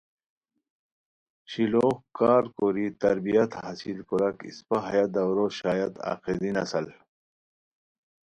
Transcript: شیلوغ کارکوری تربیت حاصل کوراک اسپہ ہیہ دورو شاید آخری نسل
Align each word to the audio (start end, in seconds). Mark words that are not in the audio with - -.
شیلوغ 1.51 1.95
کارکوری 2.17 2.87
تربیت 3.03 3.49
حاصل 3.61 3.97
کوراک 4.07 4.37
اسپہ 4.49 4.77
ہیہ 4.87 5.05
دورو 5.13 5.45
شاید 5.59 5.93
آخری 6.13 6.49
نسل 6.57 6.85